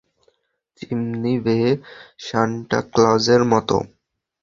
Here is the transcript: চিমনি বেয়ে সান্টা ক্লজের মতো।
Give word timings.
চিমনি 0.77 1.33
বেয়ে 1.45 1.71
সান্টা 2.19 2.79
ক্লজের 2.93 3.41
মতো। 3.51 3.77